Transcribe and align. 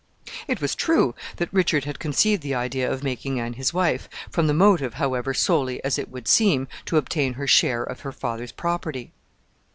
It 0.47 0.59
was 0.61 0.73
true 0.73 1.13
that 1.35 1.53
Richard 1.53 1.85
had 1.85 1.99
conceived 1.99 2.41
the 2.41 2.55
idea 2.55 2.91
of 2.91 3.03
making 3.03 3.39
Anne 3.39 3.53
his 3.53 3.71
wife, 3.71 4.09
from 4.31 4.47
the 4.47 4.53
motive, 4.55 4.95
however, 4.95 5.31
solely, 5.31 5.79
as 5.83 5.99
it 5.99 6.09
would 6.09 6.27
seem, 6.27 6.67
to 6.87 6.97
obtain 6.97 7.33
her 7.33 7.45
share 7.45 7.83
of 7.83 7.99
her 7.99 8.11
father's 8.11 8.51
property. 8.51 9.11